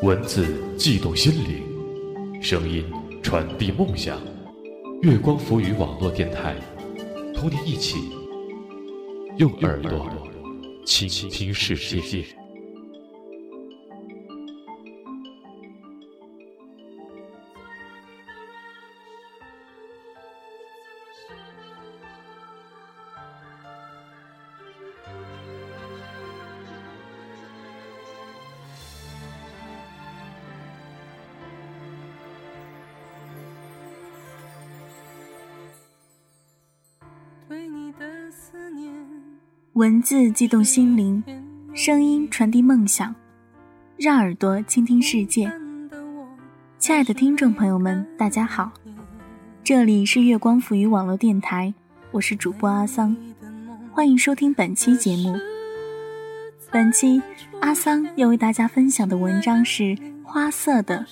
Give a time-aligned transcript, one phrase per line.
[0.00, 2.84] 文字悸动心灵，声音
[3.20, 4.16] 传递梦想。
[5.02, 6.54] 月光浮语网络电台，
[7.34, 7.96] 同你一起
[9.38, 10.08] 用耳朵
[10.84, 12.24] 倾听世界。
[39.78, 41.22] 文字激动心灵，
[41.72, 43.14] 声音传递梦想，
[43.96, 45.48] 让耳朵倾听世界。
[46.80, 48.72] 亲爱的听众朋友们，大家好，
[49.62, 51.72] 这里是月光抚语网络电台，
[52.10, 53.16] 我是主播阿桑，
[53.92, 55.38] 欢迎收听本期节目。
[56.72, 57.22] 本期
[57.60, 61.06] 阿桑要为大家分享的文章是花色的，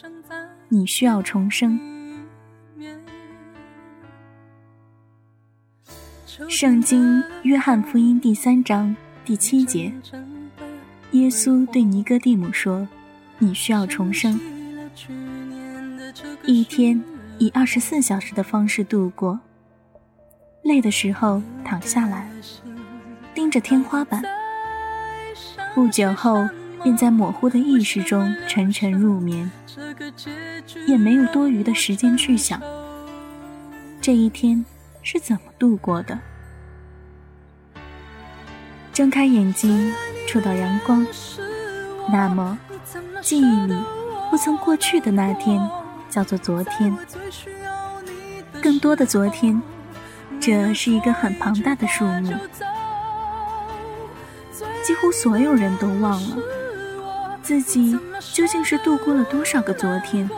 [0.69, 1.79] 你需要重生。
[6.49, 9.91] 圣经约翰福音第三章第七节，
[11.13, 12.87] 耶稣对尼哥底母说
[13.39, 14.39] ：“你需要重生。
[16.45, 17.03] 一天
[17.39, 19.41] 以二十四小时的方式度过，
[20.63, 22.29] 累的时候躺下来，
[23.35, 24.23] 盯着天花板。
[25.75, 26.47] 不久后，
[26.83, 29.51] 便在模糊的意识中沉沉入眠，
[30.87, 32.61] 也没有多余的时间去想
[34.03, 34.63] 这一天。”
[35.09, 36.19] 是怎么度过的？
[38.93, 39.95] 睁开眼睛，
[40.27, 41.07] 触到阳光，
[42.11, 42.59] 那么
[43.21, 43.75] 记忆里
[44.33, 45.63] 不曾过去的那天
[46.11, 46.93] 叫做昨天。
[48.61, 49.63] 更多的昨天，
[50.41, 52.33] 这是一个很庞大的数目，
[54.83, 56.37] 几乎所有人都忘了
[57.45, 57.97] 自己
[58.35, 60.29] 究竟是度过了多少个昨天。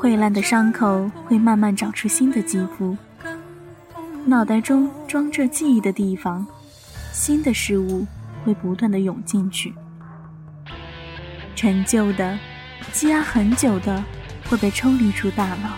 [0.00, 2.96] 溃烂的伤口会慢慢长出新的肌肤，
[4.24, 6.46] 脑袋中装着记忆的地方，
[7.12, 8.06] 新的事物
[8.44, 9.74] 会不断的涌进去，
[11.56, 12.38] 陈旧的、
[12.92, 14.04] 积压很久的
[14.48, 15.70] 会被抽离出大脑。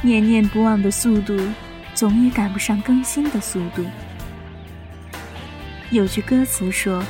[0.00, 1.36] 念念不忘的速度，
[1.92, 3.84] 总也赶不上更新的速度。
[5.90, 7.02] 有句歌词说：“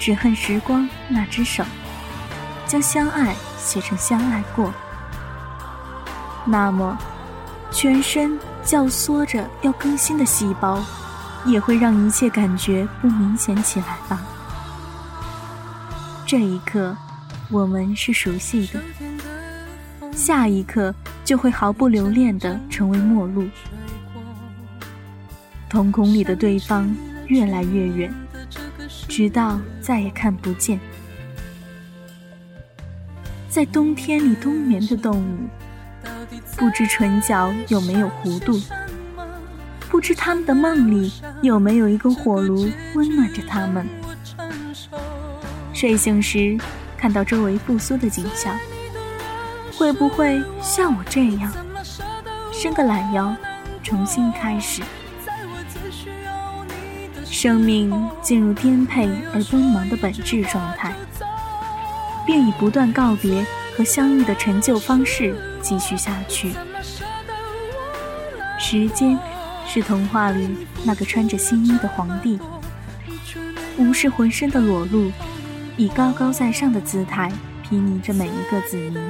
[0.00, 1.64] 只恨时光那只手，
[2.66, 3.36] 将相爱。”
[3.68, 4.72] 写成相爱过，
[6.46, 6.96] 那么
[7.70, 10.82] 全身教唆着要更新的细胞，
[11.44, 14.22] 也会让一切感觉不明显起来吧？
[16.24, 16.96] 这一刻，
[17.50, 18.80] 我们是熟悉的，
[20.12, 23.46] 下一刻就会毫不留恋的成为陌路。
[25.68, 26.90] 瞳孔里的对方
[27.26, 28.14] 越来越远，
[29.06, 30.80] 直到再也看不见。
[33.48, 35.48] 在冬天里冬眠的动物，
[36.56, 38.60] 不知唇角有没有弧度，
[39.88, 43.86] 不知他们的梦里有没有一个火炉温暖着他们。
[45.72, 46.58] 睡醒时
[46.96, 48.54] 看到周围复苏的景象，
[49.76, 51.50] 会不会像我这样，
[52.52, 53.34] 伸个懒腰，
[53.82, 54.82] 重新开始？
[57.24, 60.92] 生命进入颠沛而奔忙的本质状态。
[62.28, 63.42] 便以不断告别
[63.74, 66.52] 和相遇的陈旧方式继续下去。
[68.58, 69.18] 时间
[69.66, 70.46] 是童话里
[70.84, 72.38] 那个穿着新衣的皇帝，
[73.78, 75.10] 无视浑身的裸露，
[75.78, 77.32] 以高高在上的姿态
[77.66, 79.00] 睥睨着每一个子民。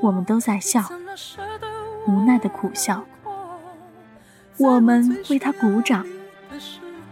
[0.00, 0.82] 我们都在笑，
[2.08, 3.04] 无奈的苦笑。
[4.56, 6.04] 我们为他鼓掌，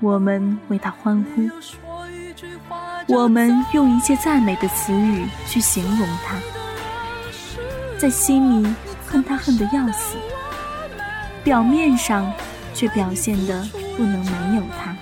[0.01, 1.49] 我们为他欢呼。
[3.13, 6.37] 我们用一切赞美的词语去形容他，
[7.99, 8.75] 在心里
[9.05, 10.17] 恨他恨得要死，
[11.43, 12.33] 表面上
[12.73, 13.67] 却表现得
[13.97, 14.97] 不能没有他。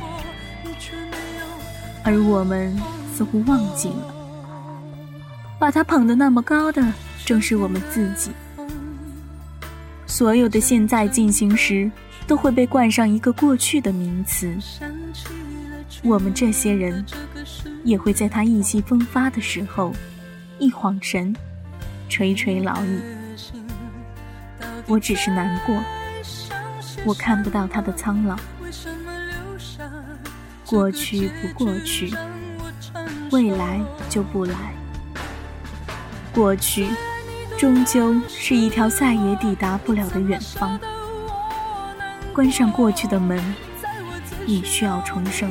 [2.03, 2.75] 而我们
[3.15, 4.15] 似乎忘记了，
[5.59, 6.83] 把他捧得那么高的
[7.27, 8.31] 正是我们自己。
[10.07, 11.91] 所有的现在进行时，
[12.27, 14.57] 都会被冠上一个过去的名词。
[16.03, 17.05] 我们这些人。
[17.85, 19.93] 也会在他意气风发的时候，
[20.59, 21.35] 一晃神，
[22.09, 23.01] 垂垂老矣。
[24.87, 25.77] 我只是难过，
[27.05, 28.37] 我看不到他的苍老。
[30.67, 32.13] 过去不过去，
[33.31, 34.75] 未来就不来。
[36.33, 36.89] 过去，
[37.59, 40.79] 终究是一条再也抵达不了的远方。
[42.33, 43.43] 关上过去的门，
[44.47, 45.51] 你需要重生。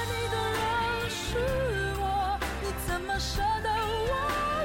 [3.11, 4.60] 么舍得我？